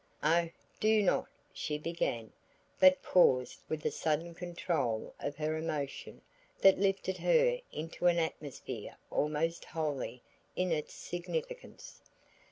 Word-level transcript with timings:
"O 0.23 0.49
do 0.79 1.03
not," 1.03 1.27
she 1.53 1.77
began 1.77 2.33
but 2.79 3.03
paused 3.03 3.59
with 3.69 3.85
a 3.85 3.91
sudden 3.91 4.33
control 4.33 5.13
of 5.19 5.35
her 5.35 5.55
emotion 5.55 6.21
that 6.59 6.79
lifted 6.79 7.17
her 7.19 7.59
into 7.71 8.07
an 8.07 8.17
atmosphere 8.17 8.97
almost 9.11 9.63
holy 9.63 10.23
in 10.55 10.71
its 10.71 10.95
significance. 10.95 12.01